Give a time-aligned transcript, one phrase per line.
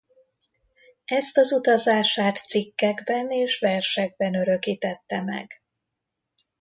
[1.05, 5.61] Ezt az utazását cikkekben és versekben örökítette meg.